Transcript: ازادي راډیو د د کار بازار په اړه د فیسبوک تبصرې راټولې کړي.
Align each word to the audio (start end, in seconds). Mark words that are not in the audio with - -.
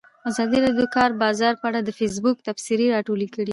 ازادي 0.29 0.57
راډیو 0.65 0.77
د 0.79 0.87
د 0.87 0.91
کار 0.95 1.09
بازار 1.23 1.53
په 1.61 1.65
اړه 1.69 1.79
د 1.83 1.89
فیسبوک 1.99 2.37
تبصرې 2.47 2.85
راټولې 2.95 3.27
کړي. 3.35 3.49